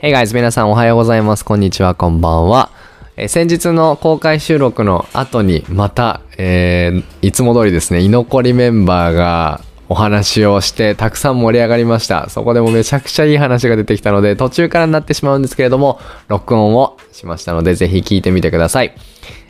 [0.00, 1.44] Hey guys, 皆さんおはようございます。
[1.44, 2.70] こんにちは、こんばんは。
[3.16, 12.30] え先日の公開収録の後にまた、えーいつも通りですね、居残りメンバーがお話をしてたくさん盛り上がりました。
[12.30, 18.94] そこでもめちゃくちゃいい話が出てきたので途中からになってしまうんですけれども、録音をしましたのでぜひ聞いてみてください。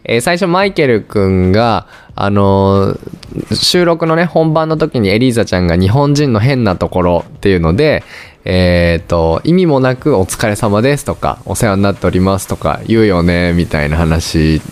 [0.05, 8.03] えー最初マイケルくんが、あのー収録のね、本番の時にエリーザちゃんが日本人の変なところっていうので、
[8.47, 14.63] えっ、と、意味もなくお疲れ様ですとか、お世話になっておりますとか言うよね、みたいな話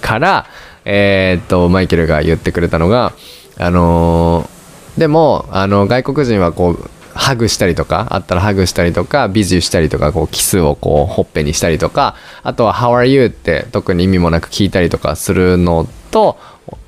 [0.00, 0.46] から、
[0.84, 3.12] えっ、と、マイケルが言ってくれたのが、
[3.58, 4.48] あの
[4.96, 13.26] でも、あの、外国人はこう、ハグしたりとか、あったらハグしたりとか、ビジュしたりとか、こう、キスをこう、ほっぺにしたりとか、あとは、How are you?
[13.26, 16.38] って特に意味もなく聞いたりとかするのと、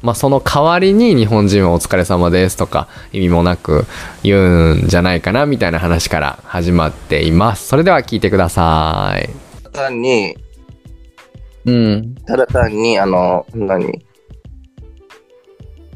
[0.03, 3.87] まあ、その代わりに日本人はお疲れ様ですとか、意味もなく
[4.23, 7.69] 言うんじゃないかな、みたいな話から始まっています。
[7.69, 9.29] それでは聞いてください。
[9.73, 10.37] 単に、
[11.67, 12.15] うん。
[12.27, 14.05] ただ単に、あの、何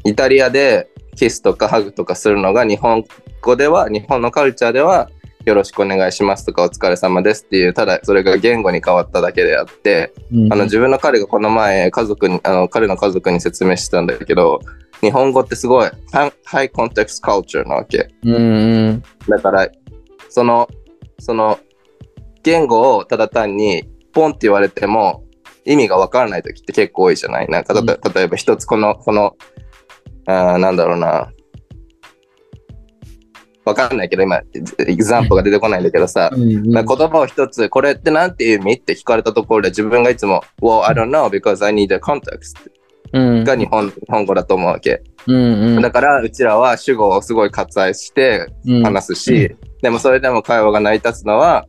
[0.03, 0.89] イタリアで
[1.19, 3.03] キスとかハグとかするのが日本
[3.41, 5.09] 語では、日本のカルチャーでは、
[5.45, 10.13] よろしくお願いしますとかお疲れ様ですっていう、ただそれが言語に変わっただけであって、
[10.51, 14.59] あの自分の彼がこの前家族に、あの彼の家族に説明してたんだけど、
[15.01, 18.09] 日本語ってすごいハハイコンテクストカルチャーなわけ。
[18.23, 19.03] うんうん。
[19.27, 19.69] だから、
[20.29, 20.67] その、
[21.19, 21.59] その、
[22.43, 23.83] 言語をただ単に
[24.13, 25.23] ポンって言われても
[25.65, 27.47] 意味がわからない時って結構多いじゃない？
[27.49, 29.35] なんか例えば一つこの、この、
[30.29, 31.31] あーなんだろうな。
[33.65, 34.41] わかんないけど今、
[34.87, 36.31] エグザンプが出てこないんだけどさ、
[36.71, 42.55] まあ言葉を一つ、これってなんていう意味って聞かれたところで自分がいつも、Well, I don't know because I need a context
[43.13, 43.43] うん。
[43.43, 45.01] が日本日本語だと思うわけ。
[45.27, 45.35] うん
[45.77, 45.81] うん。
[45.81, 48.83] だからうちらは主語をすごい割愛してうん。
[48.83, 51.65] 話すし、でもそれでも会話が成り立つのは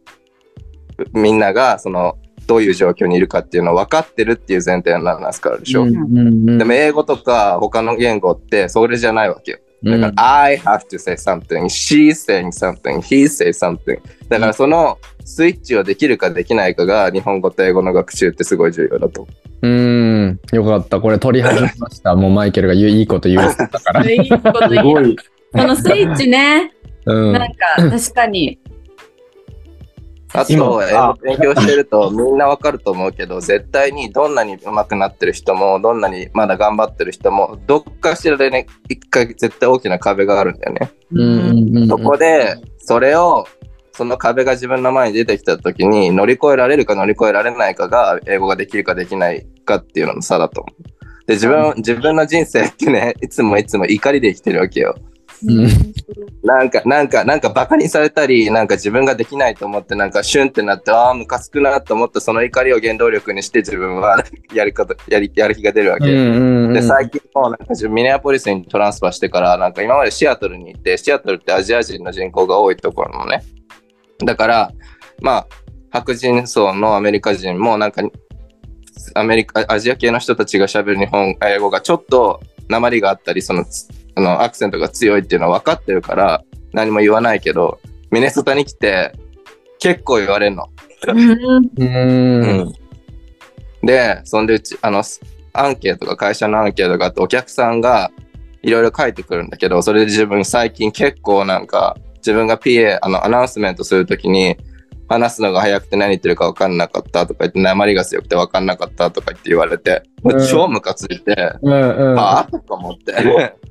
[1.12, 2.18] みんながその
[2.50, 6.22] どういう状況にいるかっていうのを分かってるっていう前提の話すからでしょ、うんうんう
[6.54, 6.58] ん。
[6.58, 9.58] でも英語とか他の言語ってそれじゃないわけよ。
[9.84, 14.00] だから、I have to say something, she's saying something, he say something.
[14.28, 19.22] だからそのスイッチをできるかできないかが日本語と英語の学習ってすごい重要だと。
[19.22, 19.30] 思
[19.62, 21.00] ううん、よかった。
[21.00, 22.14] これ取り始めました。
[22.16, 24.10] もうマイケルが言ういいこと言うたから。
[24.10, 25.06] いいこと言う。
[25.14, 25.16] い。
[25.52, 26.72] このスイッチね、
[27.06, 27.32] うん。
[27.32, 28.58] なんか確かに。
[30.32, 40.92] あと、今英語勉強してるとみんなわかると思うけど、絶対にどんなに上手くなってる人も、どんなにまだ頑張ってる人も、どっかしらでね、一回絶対大きな壁があるんだよね。
[41.88, 43.46] そこで、それを、
[43.92, 51.26] その壁が自分の前に出てきた時に乗り越えられるか乗り越えられないかが英語ができるかできないかっていうのの差だと思う。
[51.26, 54.96] で、自分、自分の人生ってね、いつもいつも怒りで生きてるわけよ。
[55.46, 55.68] うん
[56.42, 64.24] なんか、なんか、なんかバカにされたり、なんか自分ができないと思って、なんかシュンってなって、ああ、ムカつくなと思ったその怒りを原動力にして自分は
[64.54, 66.06] やり方、やり、やる気が出るわけ。
[66.06, 73.42] うんで、最近もなんか自分ミネアポリスにトランスファーしてから、なんか今までシアトルに行って、シアトルってアジア人の人口が多いところなのね。
[74.24, 74.72] だから、
[75.20, 75.46] まあ、
[75.90, 78.02] 白人層のアメリカ人もなんか、
[79.14, 83.64] アメリカ、アジア系の人たちが喋る日本、英語がちょっと鉛があったり、その、
[84.20, 89.12] つあの、アクセントが強いっていうのは分かってるから、何も言わないけど、ミネソタに来て、
[89.78, 90.68] 結構言われるの。
[91.08, 91.70] うん。
[91.76, 92.72] うん。
[93.82, 95.02] で、そんでうち、あの、
[95.52, 98.10] アンケートが、会社のアンケートがあって、お客さんが
[98.62, 104.56] いろいろ書いてくるんだけど、それで自分最近結構なんか、自分が PA、あの、アナウンスメントするときに、
[105.08, 112.18] 話すのが早くて何言ってるか分かんなかったとか言って、鉛が強くて分かんなかったとか言って言われて、もう超ムカついて、うんうん。
[112.18, 113.14] ああとか思って。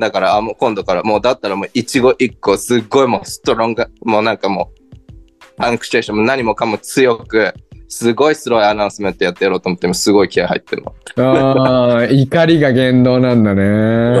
[0.00, 7.52] だから、あ、もう今度から、もうだったらもう一語一個、すっごいもうストロング、もうなんかもう、アンクシェーションも何もかも強く、
[7.86, 10.94] すごいスローアナウンスメントやってやろうと思っても、すごい気合入ってるの。
[11.22, 13.62] ああ、怒りが言動なんだね。
[13.62, 14.20] う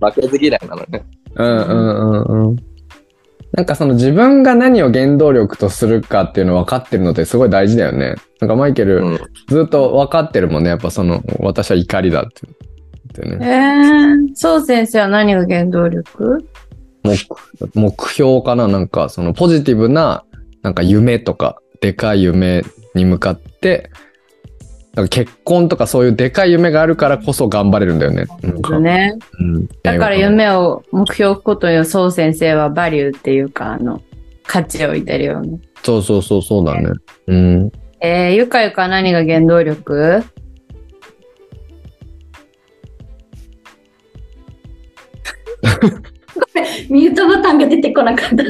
[0.00, 1.04] 負けず嫌いなのね。
[1.36, 2.56] うんうんうん。
[3.52, 8.16] なんかその自分が何を原動力とするかっていうの分かってるのってすごい大事だよね。
[8.40, 9.20] なんかマイケル、うん。
[9.46, 10.70] ずっと分かってるもんね。
[10.70, 12.48] やっぱその、私は怒りだって。
[13.22, 16.46] ってえね、ー、そう先生は何が原動力？
[17.02, 17.16] 目
[17.74, 18.66] 目標かな？
[18.66, 20.24] なんかそのポジティブな
[20.62, 22.64] なんか夢とかでかい夢
[22.94, 23.90] に向かって
[24.94, 28.26] なんか結婚とかそういうでかい夢があるからこそ頑張れるんだよね。
[28.62, 29.18] かね。
[29.40, 34.00] うん、だから夢を目標を置くことにそう先生はバリューっていうか、あの、
[34.46, 35.58] 価値を置いてるよね。
[35.82, 36.90] そうそうそうそうだね。
[37.26, 37.72] うん。
[38.00, 40.22] えー、ゆかゆかは何が原動力？
[46.90, 48.44] ミュートボタンが出てこなかった。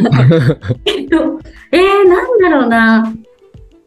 [0.85, 1.41] えっと、
[1.73, 3.15] えー、なんだろうな。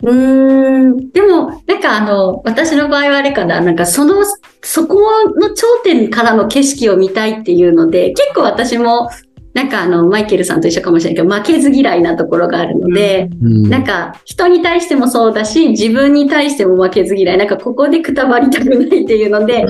[0.04, 1.12] うーん。
[1.12, 3.62] でも、なんかあの、私の場合はあれかな。
[3.62, 4.24] なんかその、
[4.62, 5.02] そこ
[5.36, 9.10] の頂点からの景色を見たいっていうので、結構私も、
[9.58, 17.38] なんかあの、マイケルさんと一緒かもしれないけど、負けず嫌いなところがあるので、うんなんか人に対してもそうだし、自分に対しても負けず嫌い。
[17.40, 19.66] なんかここでくたばりたくないっていうので、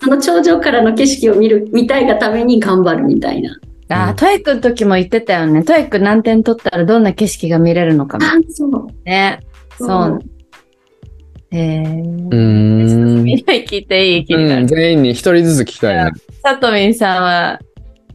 [0.00, 3.60] その頂上からの景色を見る、見たいがために頑張るみたいな。
[3.90, 5.62] あー、 TOEIC の時も言ってたよね。
[5.64, 8.70] TOEIC 何点取ったらどんな景色が見れるのかみたいあ、そう。
[8.70, 9.40] なね。
[9.78, 10.20] そう。
[11.50, 11.82] へえ。
[11.82, 13.22] うーん。
[13.22, 16.10] みんなに聞いていい聞いていいうん、全員に一人ずつ聞きたいね。
[16.42, 17.60] さとみんさんは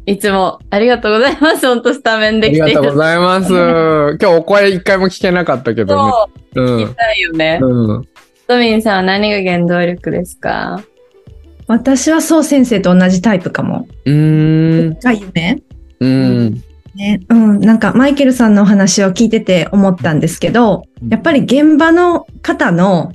[0.06, 1.68] いつもありがとうございます。
[1.68, 3.52] ほんとスタメンありできてがとうございます。
[3.54, 6.12] 今日お声一回も聞けなかったけどね。
[6.56, 6.96] そう、うん聞き。
[6.96, 7.60] たいよね。
[7.62, 8.04] うん。
[8.04, 8.08] さ
[8.48, 10.82] とみんさんは何が原動力ですか？
[11.68, 13.88] 私はそう先生と同じタイプかも。
[14.06, 15.00] うーん。
[15.00, 15.62] が夢
[16.00, 16.64] うん。
[16.96, 23.14] ね、うん、なんかマイケルさんのお話を聞いてて思ったんですけど、やっぱり現場の方の、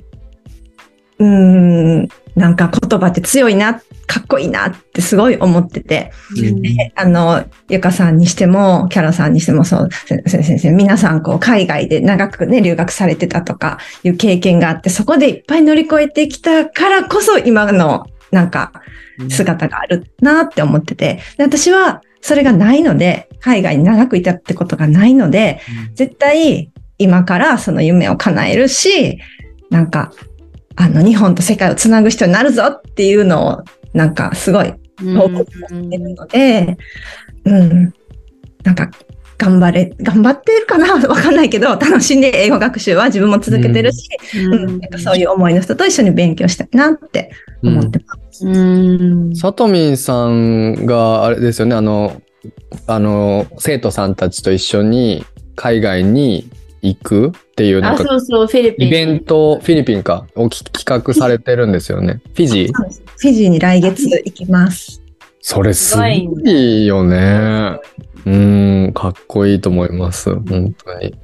[1.19, 18.71] うーん、なんか言葉って強いな、かっこいいなってすごい思ってて、であの、ゆかさんにしても、キャラさんにしてもそう、せ先生、皆さんこう海外で長くね、留学されてたとかいう経験があって、そこでいっぱい乗り越えてきたからこそ今のなんか
[19.29, 25.59] 姿があるなって思ってて、で私はそれがないので、海外に長くいたってことがないので、
[25.95, 29.19] 絶対今からその夢を叶えるし、
[29.69, 30.11] なんか、
[30.75, 33.63] あの、日本と世界をつなぐ人になるぞっていうのを、
[33.97, 34.73] なんかすごい
[35.15, 36.77] 報告してるので、
[37.45, 37.93] うん、
[38.63, 38.91] なんか、
[39.39, 40.95] 頑張れ、頑張ってるかな？
[41.07, 44.79] わかんないけど、楽しんで英語学習は自分も続けてるし、うん。
[44.79, 47.31] なんかそういう思いの人と一緒に勉強したいなって
[47.63, 48.47] 思ってます。
[48.47, 49.35] うん。
[49.35, 51.75] さとみんさんがあれですよね。
[51.75, 52.21] あの
[52.87, 55.23] あの生徒さんたちと一緒に
[55.55, 56.49] 海外に
[56.81, 58.87] 行くっていうなあ、んかそうそう、フィリピン。
[58.87, 62.71] イベントフィリピンかをき企画されてるんですよねフィジー？
[62.71, 65.01] フィジーに来月行きます。
[65.41, 67.79] それすごいよね
[68.27, 71.15] うんかっこいいと思います本当に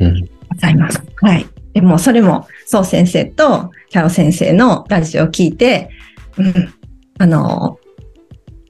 [0.00, 1.00] うんございます。
[1.22, 1.46] はい。
[1.72, 5.90] でも、それも、そう先生とキャロ先生のラジオを聞いて、
[6.36, 6.74] うん、
[7.18, 7.78] あの、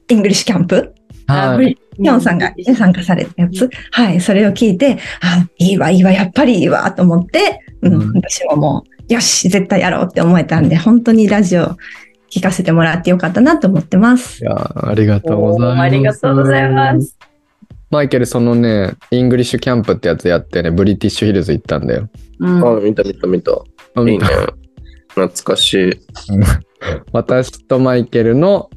[0.07, 0.98] イングリッシュキャンプあ
[1.29, 3.69] はいヒョンさんがね参加されたやつ？
[3.91, 4.21] はい。
[4.21, 11.75] それを聞いて、あ、いいわ、いいわ、やっぱりいいわ、と思って、うん、うん私ももう、よし、絶対やろうって思えたんで、本当にラジオ
[12.31, 14.45] 聞かせてもらってよかったなと思ってますい。
[14.45, 17.17] やありがとうございますありがとうございます。
[17.91, 22.07] マイケルそのねイングリッシュキャンプってやつやってねブリティッシュヒルズ行ったんだよ
[22.39, 23.51] うんあ、見た見た見た。
[23.51, 24.25] あいいね。
[25.09, 25.93] 懐かしい。
[27.11, 28.69] 私とマイケルの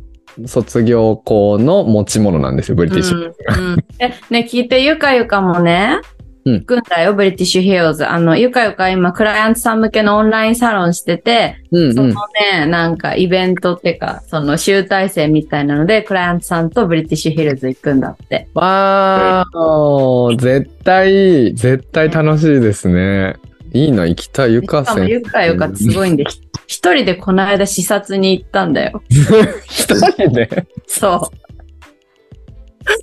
[0.46, 3.16] 卒業校の持ち物なんですよ、ブリティッシュ。
[3.16, 6.12] うんうんえ、ね、聞いて、ゆかゆかもね、うん
[6.44, 8.06] 行くんだよ、ブリティッシュヒルズ。
[8.06, 11.94] あの、ゆかゆか今、クライアントさん向けのオンラインサロンしてて、うんうん。
[11.94, 12.14] その
[12.52, 18.48] ね、なんかイベントっていうか、その集大成みたいなので、クライアントさんとブリティッシュヒルズ行くんだって。
[18.54, 23.36] わー、絶対、絶対楽しいですね。
[23.72, 26.40] いいな、行きたい、ゆか先ゆかゆかってすごいんで、ひ
[26.72, 29.02] 一人でこの間視察に行ったんだよ。
[29.10, 30.66] 一人で？
[30.86, 31.36] そう。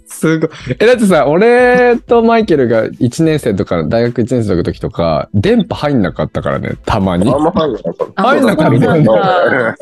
[0.08, 0.50] すごい。
[0.80, 7.38] え、だってさ、俺とマイケルが1年生とか、大学1年生の時とか、電波入んなかったからね、たまにあ。
[7.38, 8.24] んま入んなかった。
[8.24, 9.76] 入んなかったんだ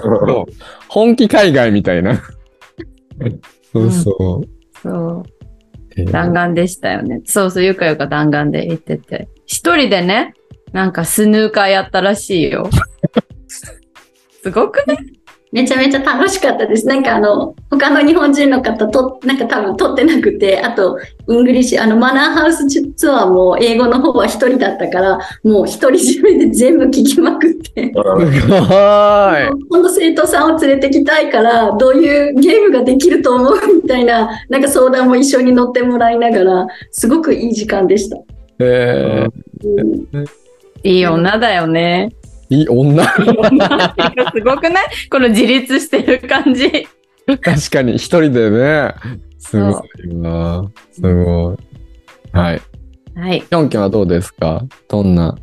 [0.89, 2.21] 本気海外みたいな。
[3.71, 4.47] そうそう。
[4.83, 5.23] そう。
[5.95, 7.21] えー弾丸でしたよね。
[7.25, 9.29] そうそう、ゆかゆか弾丸で行ってて。
[9.45, 10.33] 一人でね、
[10.73, 12.69] なんかスヌーカーやったらしいよ。
[14.41, 14.97] すごくね。
[15.51, 16.85] めちゃめちゃ楽しかったです。
[16.87, 27.85] なんかあの、他の日本人の方と、なんか多分撮ってなくて、あと、イングリッシュ、あの、マナーハウスツアーも英語の方は一人だったから、もう一人占めで全部聞きまくって。
[27.87, 29.63] すごーい。
[29.69, 38.17] 今度生徒さんを連れてきたいから、どういうゲームができると思うみたいな、なんか相談も一緒に乗ってもらいながら、すごくいい時間でした。
[38.59, 39.27] え
[39.63, 40.25] うん
[40.83, 42.11] いい女だよね。
[42.49, 43.03] ー、いい女？
[43.03, 44.87] いい女すごくない？
[45.09, 46.87] この自立してる感じ。
[47.41, 48.93] 確かに、一人でね。
[49.37, 50.65] すごいわ。
[50.91, 51.57] すごい。
[52.31, 52.61] はい。
[53.15, 53.41] はい。
[53.41, 54.63] きょんきょんはどうですか？
[54.87, 55.35] どんな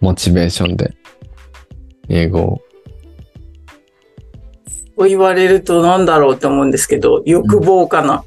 [0.00, 0.94] モチベーションで？
[2.08, 2.60] 英語を。
[4.96, 8.24] こう言われるとなんだろうと思うんですけど、欲望かな。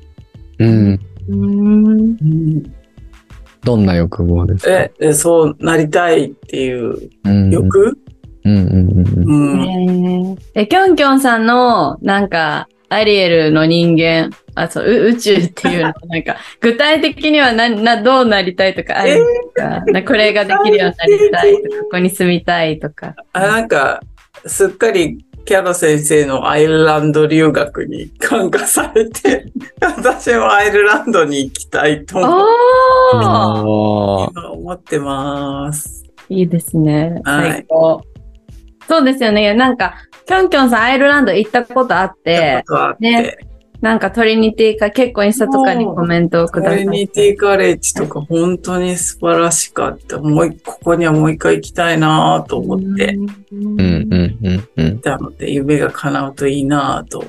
[0.60, 1.00] うん。
[1.28, 2.76] うーん。
[3.64, 4.72] どんな欲望ですか？
[4.72, 7.50] え、えそうなりたいっていううん。
[7.52, 7.98] 欲、
[8.44, 9.54] うんうんうんうん。
[9.54, 9.62] うん。
[9.62, 19.24] えーえ、きょんきょんさんの、なんか、アリエルの人間、あ、そう、う宇宙っていうの、なんか、具体的にはな、 な、どうなりたいとかあるんで
[19.56, 23.16] すか、なこれができるようになりたいとか、ここに住みたいとか。
[23.34, 24.02] あ、なんか、
[24.46, 32.48] すっかりキャロ先生のアイルランド留学に感化されて、 私もアイルランドに行きたいと思
[34.54, 36.04] 思ってます。
[36.30, 37.22] いいですね。
[37.24, 38.02] はい最高。
[38.88, 39.54] そうですよね。
[39.54, 39.94] なんか、
[40.26, 43.38] きょんきょんさんアイルランド行ったことあって、ってね
[43.82, 46.82] なんかトリニティか結構インスタとかにコメントをくトださい。
[46.82, 50.20] リニティカレッジとか本当に素晴らしかった。
[50.20, 53.18] もう一ここにはもう一回行きたいなと思って
[53.52, 53.86] うんうんう
[54.50, 57.26] んうんたので、夢が叶うといいなと。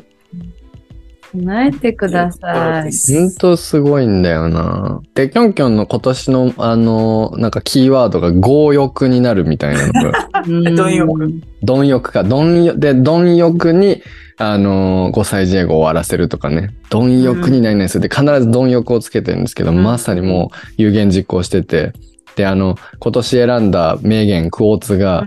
[1.33, 2.93] 叶えてください。
[3.15, 3.81] ほんとす。
[3.81, 5.01] ごいんだよな。
[5.15, 10.75] で、キョンキョンの今年のあの、なんかキーワードが強欲になるみたいなのが、 うん。
[10.75, 14.03] 貪欲貪欲か、貪欲、で、貪欲に、
[14.37, 19.83] あの、5歳児英語を終わらせるとかね、貪欲に何々するで、必ず貪欲をつけてるんですけど、うん。
[19.83, 21.93] まさにもう有言実行してて、
[22.37, 25.27] で、あの、今年選んだ名言、クォーツが、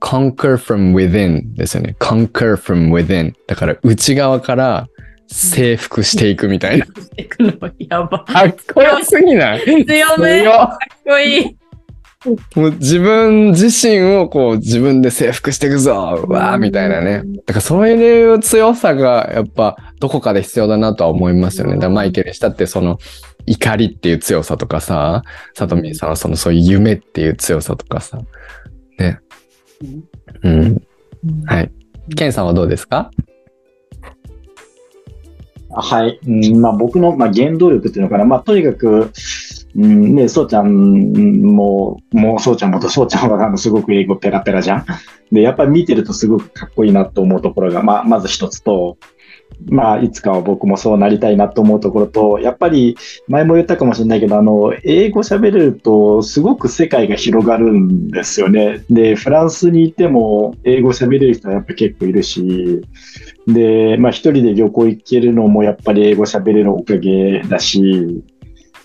[0.00, 1.96] conquer from within ですよね。
[1.98, 3.32] conquer from within。
[3.46, 4.88] だから内側から
[5.26, 6.86] 征服していくみたいな。
[7.16, 8.24] 行くのやば。
[8.24, 9.60] かっこよすぎない？
[9.84, 10.42] 強め。
[10.42, 11.56] 強かっこいい。
[12.56, 15.92] もう自分自身をこう自分で征服していくぞ
[16.28, 17.22] わーみたいなね。
[17.46, 21.74] だからそういう強さがやっぱどこかで必要だなとは思いますよね。
[21.74, 22.98] だからマイケルにしたってその
[23.46, 25.22] 怒りっていう強さとかさ、
[25.54, 28.18] さとみさんはそのそういう夢っていう強さとかさ。
[28.98, 29.20] ね。
[30.42, 30.82] うん。
[31.46, 31.70] はい。
[32.16, 33.10] ケンさんはどうですか？
[35.70, 36.18] はい。
[36.26, 38.24] うん、まあ僕の、まあ、原動力っていうのかな。
[38.24, 39.10] まあとにかく、
[39.76, 40.72] うん、ね、そうちゃん
[41.42, 44.86] も、もうそうちゃんもと、そうちゃんはあのすごく英語ペラペラじゃん。
[45.30, 48.96] で、やっぱり見てるとすごくかっこいいなと思うところが、まあまず一つと、
[49.66, 52.96] まあいつかは僕もそうなりたいなと思うところと、やっぱり
[53.26, 58.84] 前も言ったかもしれないけど、あの、英語喋れるとすごく世界が広がるんですよね。
[58.90, 62.82] で、フランスにいても英語喋れる人はやっぱ結構いるし、
[63.46, 68.22] で、まあ一人で旅行行けるのもやっぱり英語喋れるおかげだし、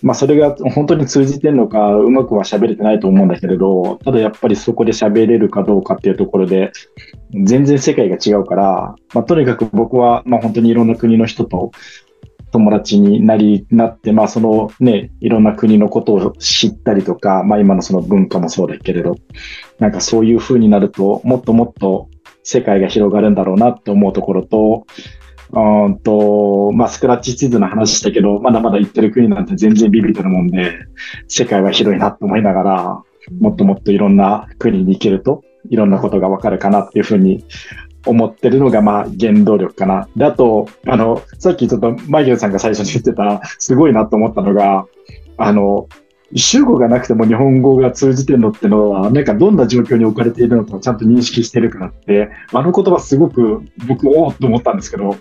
[0.04, 6.74] まあそれが本当に通じてるのか、うまくは喋れてないと思うんだけれど、ただやっぱりそこで喋れるかどうかっていうところで、
[7.46, 11.72] 全然世界が違うから、まあとにかく僕は、まあ本当にいろんな国の人と
[12.52, 19.16] 友達になり、なって、まあそのね、いろんな国のことを知ったりとか、まあ今のその文化もそうだけれど、
[19.80, 22.10] なんかそういう風になると、もっともっと
[22.44, 24.86] 世界が広がるんだろうなって思うところと、
[25.56, 30.74] うんと、まあ、スクラッチ地図の話したけど、まだまだ行ってる国なんて全然ビビってるもんで、
[31.28, 33.04] 世界は広いなと思いながら、
[33.40, 37.46] もっともっといろんな国に行けると、いろんなことがわかるかなっていうふうに
[38.06, 40.08] 思ってるのが、まあ、原動力かな。
[40.16, 44.88] で、あと、あの、さっきちょっとマイケルさんが最初に言ってた、すごいなと思ったのが、
[45.38, 45.88] あの、
[46.36, 55.16] 主語がなくても日本語が通じてるのってのは、なんかどんな状況に置かれているのかをちゃんと認識してるからって、あの言葉すごく僕、おおっと思ったんですけど、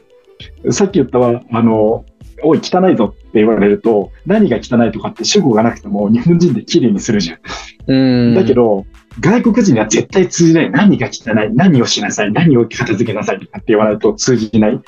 [0.70, 2.04] さっき言ったは、あの、
[2.44, 7.38] おい、汚いぞって言われると、何が汚いとかって主語がなくても日本人で綺麗にするじゃん。
[7.86, 8.34] うん。
[8.34, 8.84] だけど、
[9.20, 10.70] 外国人には絶対通じない。
[10.70, 11.54] 何が汚い？
[11.54, 12.32] 何をしなさい？
[12.32, 14.80] 何を片付けなさいとかって言わないと通じない。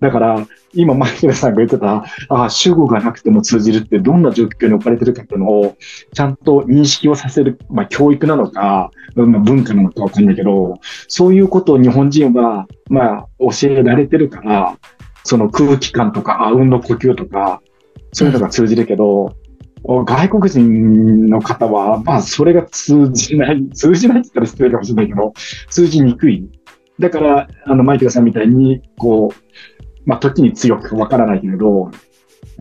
[0.00, 5.76] だから、今、マイケルさんが言ってた、ああ、主語がなくても通じるってどんな状況に置かれてるかっていうのを、
[6.14, 14.78] ちゃんと認識をさせる、まあ、教育なのか、まあ、文化なのかわかんないけど、そういうことを日本人は、まあ、教えられてるから、
[15.30, 17.62] その空気感とか、あうんの呼吸とか、
[18.12, 19.36] そういうのが通じるけど、
[19.84, 25.32] 外国人の方は、まあ、それが通じない、通じないって言ったら失礼かもしれないけど、
[25.68, 26.50] 通じにくい。
[26.98, 29.62] だから、あの、マイケルさんみたいに、こう、
[30.04, 31.92] まあ、時に強くわからないけれど、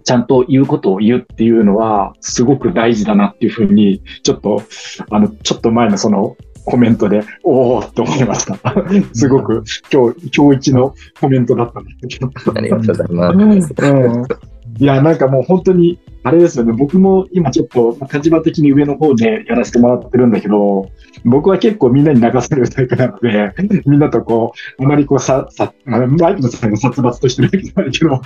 [0.03, 4.61] ちゃんと言うことを言うっていうのは、すごく大事だなっていうふうに、ちょっと、
[5.09, 6.37] あの、ちょっと前のその
[6.69, 8.57] コメントで、おおって思いました。
[9.13, 12.31] すごく、今日、今日一のコメントだったんですけど。
[12.55, 13.73] ありがとうございます。
[13.79, 16.73] うんいや、なんかもう本当に、あれですよね。
[16.73, 20.89] 僕も今ちょっと立場的に上の方でやらせてもらってるんだけど、
[21.25, 23.53] 僕は結構みんなに流されるタイプなので、
[23.85, 28.21] みんなとこう、あまりこうさ、さ、あマイクのさんが殺伐としてるわけじゃないけど、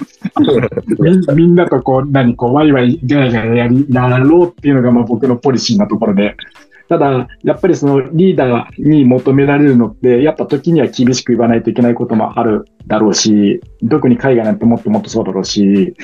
[1.35, 6.35] みみんなとこう、何こう、ワイワイガヤガヤやり、やろうっていうのがまあ僕のポリシーなところで、
[6.93, 15.95] ただ、やっぱりそのリーダーに求められるのって、やっぱ時には厳しく言わないといけないこともあるだろうし、特に海外なんてもっともっとそうだろうし、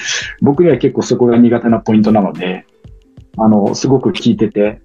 [0.42, 2.66] 僕には結構そこが苦手なポイントなので、
[3.38, 4.82] あの、すごく聞いてて、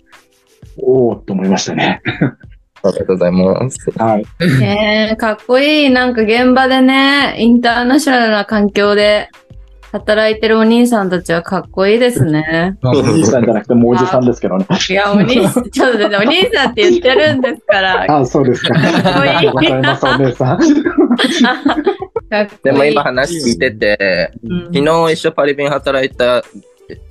[0.77, 2.03] おおと思いましたね。
[2.83, 3.91] ありがとうございます。
[3.97, 4.61] はい。
[4.61, 5.91] ねえかっこいい。
[5.91, 9.31] なんか現場でね、インターナショナルな環境で
[9.95, 12.77] 働いてるお兄さんたちはかっこいいですね。
[12.83, 14.67] お兄さんじゃなくてもうおじさんですけどね。
[14.91, 18.05] いや、お兄さん、ちょっとね、お兄さんって言ってるんですから。
[18.05, 18.75] か あ、そうですか。
[18.77, 19.47] っこいい。
[19.47, 20.59] わかります、お姉さん。
[20.59, 20.73] かっこ
[22.33, 26.43] いいでも今話聞いてて、うん昨日一緒パリビン働いた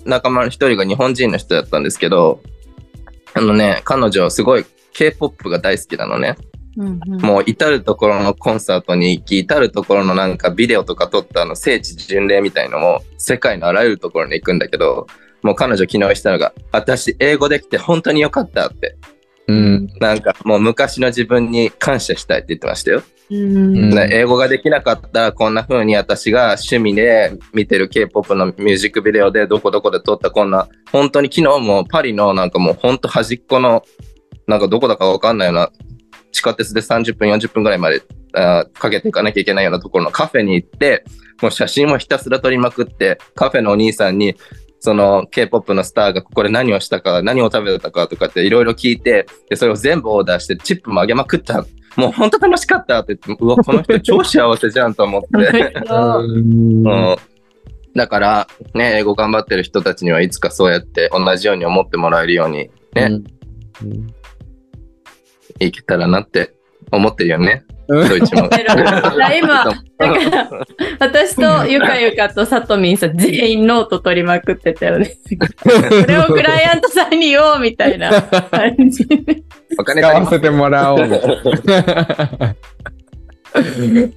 [0.03, 2.41] 仲間の一人が日本人の人だったんですけど、
[3.33, 6.35] あのね、彼女すごい K-POP が大好きなのね。
[6.77, 15.08] うんうんもう至るところのコンサートに行き、至るところのなんかビデオとか撮ったあの聖地巡礼みたいのも世界のあらゆるところに行くんだけど、
[15.44, 18.96] もう彼女昨日言ったのが、私英語できて本当に良かったって。
[19.48, 19.88] うん。
[20.00, 23.03] なんかもう昔の自分に感謝したいって言ってましたよ。
[23.30, 33.84] うんね英語ができなかったらこんな風に私が趣味で見てる K-POP のミュージックビデオでどこどこで撮ったこんな本当に昨日もパリのなんかもう本当端っこの
[34.48, 35.72] なんかどこだかわかんないような
[36.33, 38.01] 地下鉄で30分40分ぐらいまで
[38.33, 41.05] あーかけていかなきゃいけないようなところのカフェに行って
[41.41, 44.35] もう写真をひたすら撮りまくってカフェのお兄さんに
[44.79, 55.27] その K-POP のスターがここで何をしたか何を食べたかとかっていろいろ聞いてでそれを全部オーダーしてチップもあげまくったもう本当楽しかったって言って、うわ、この人超幸せじゃんと思って。
[55.89, 57.13] うんう。
[57.13, 57.15] ん。
[57.95, 63.21] だから、ね、英語頑張ってる人たちにはいつかそうやって同じように思ってもらえるようにね、
[65.60, 66.53] いけたらなって
[66.91, 67.63] 思ってるよね。
[67.88, 68.50] うんドイツも。
[68.50, 70.65] 今、だから、
[71.00, 75.17] 私とゆかゆかとさとみんさん全員ノート取りまくってたよね。
[75.62, 79.05] それをクライアントさんに言おうみたいな 感じ。
[79.77, 81.00] お金使足りませんわせてもらおう。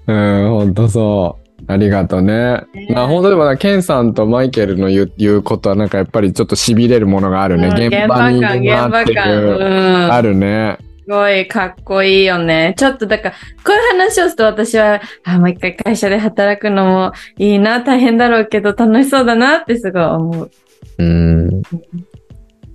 [0.07, 1.47] うん、ほんとそう。
[1.69, 2.62] ありがとうね。
[2.90, 7.69] まあ本当でもな、ケンさんとマイケルの言う言うことはなんかやっぱりちょっと痺れるものがあるね。
[7.69, 9.43] うん現場に現場感。
[9.43, 10.12] うん。
[10.12, 10.78] あるね。
[11.07, 12.75] すごいかっこいいよね。
[12.77, 13.35] ちょっとだから、
[13.65, 20.51] こういう話をすると私は、あ、もう一回会社で働くのもいいな、大変だろうけど楽しそうだなってすごい思う。
[20.99, 21.63] うん。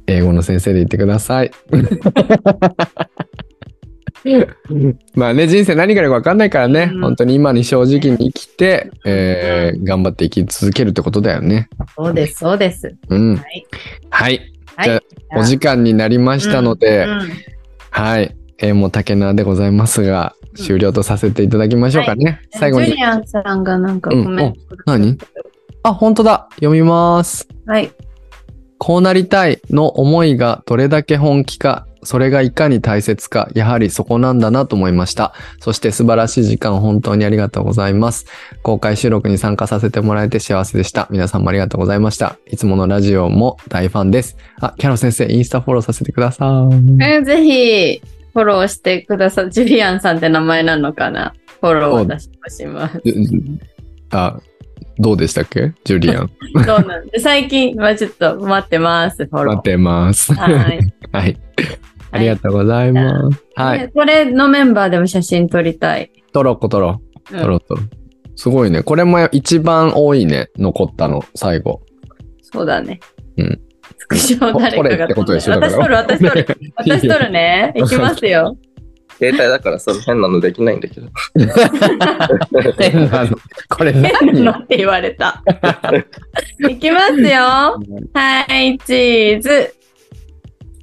[0.07, 1.51] 英語の先生で言ってください。
[5.13, 11.67] まあね、人生何があるか分かんないからね、うん本当に今に正直に生きて、えー頑張って生き続けるってことだよね。
[11.97, 12.95] そうです、そうです。
[13.09, 13.35] うん。
[13.35, 13.65] はい。
[14.09, 14.39] はい。
[14.77, 15.01] はいじゃ
[15.35, 17.29] あお時間になりましたので、うん
[17.91, 18.35] はい。
[18.57, 22.41] えーもう竹縄でございますが、終了とさせていただきましょうかね。
[22.51, 22.95] 最後にジュ。
[22.95, 25.17] リアンさんがなんかコメント、何？
[25.83, 26.47] あ、本当だ。
[26.55, 27.47] 読みます。
[27.65, 27.91] はい。
[28.77, 35.33] こうなりたいの思いがどれだけ本気か、それがいかに大切か、やはりそこなんだなと思いました。
[35.59, 38.25] そして素晴らしい時間を本当にありがとうございます。
[38.63, 41.07] 公開収録に参加させてもらえて幸せでした。
[41.11, 42.37] 皆さんもありがとうございました。
[42.47, 44.37] いつものラジオも大ファンです。
[44.59, 46.47] あ、キャロ先生、インスタフォローさせてください。
[47.03, 48.01] えーぜひ、
[48.33, 49.51] フォローしてください。
[49.51, 51.33] ジュリアンさんって名前なのかな？
[51.59, 53.01] フォロー私もします。
[54.11, 54.39] あ、
[54.97, 55.73] どうでしたっけ？
[55.83, 56.31] ジュリアン。
[56.65, 59.55] そうなんで、最近はちょっと待ってます、フォロー。
[59.57, 60.33] 待ってます。
[60.33, 60.47] は
[61.11, 61.37] はい。
[62.13, 62.17] い。
[62.17, 63.43] ありがとうございます。
[63.55, 63.79] はい。
[63.79, 66.11] ねこれのメンバーでも写真撮りたい。
[66.33, 67.35] 撮ろう、撮ろう。
[67.35, 67.89] うん撮ろう、撮ろう。
[68.35, 68.83] すごいね。
[68.83, 70.49] これも一番多いね。
[70.57, 71.81] 残ったの、最後。
[72.41, 72.99] そうだね。
[73.37, 73.61] うん。
[73.97, 76.47] スクショを誰かが撮れってことでしょだ私撮る、私撮る。
[76.75, 77.73] 私撮るね。
[77.75, 78.57] いきますよ。
[79.17, 81.07] 携帯だからその変なのできないんだけど。
[82.79, 83.37] 変なの。
[83.69, 85.43] これ変な何のって言われた。
[86.67, 87.29] いきますよ。
[88.13, 89.75] はい、チーズ。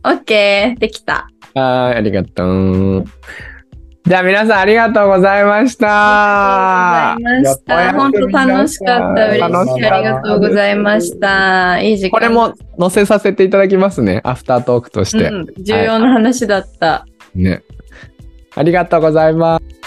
[0.05, 1.29] オッケー、できた。
[1.55, 3.05] はい、ありがとう。
[4.05, 7.13] じゃあ皆さんありがとうございました。
[7.13, 7.99] ありがとうございました。
[7.99, 9.29] 本当楽しかった。
[9.29, 9.87] 嬉しい。
[9.87, 11.81] ありがとうございました。
[11.83, 12.11] いい時間。
[12.11, 14.23] これも載せさせていただきますね。
[14.25, 15.25] アフタートークとして。
[15.29, 17.07] うん、重要な話だった。
[17.35, 17.63] ね。
[18.55, 19.78] ありがとうございます。